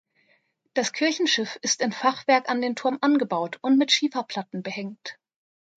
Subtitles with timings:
[0.73, 5.19] Das Kirchenschiff ist in Fachwerk an den Turm angebaut und mit Schieferplatten behängt.